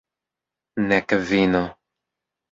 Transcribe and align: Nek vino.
Nek 0.87 1.07
vino. 1.27 1.63